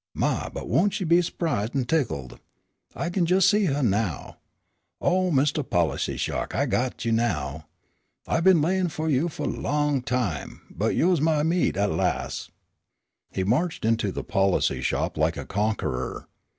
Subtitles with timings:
[0.15, 2.39] My, but won't she be su'prised an' tickled.
[2.95, 4.37] I kin jes' see huh now.
[4.99, 7.67] Oh, mistah policy sha'k, I got you now.
[8.25, 12.49] I been layin' fu' you fu' a long time, but you's my meat at las'."
[13.31, 16.27] He marched into the policy shop like a conqueror.